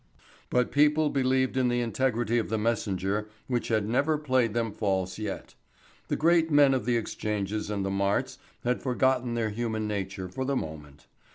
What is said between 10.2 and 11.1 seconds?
for the moment.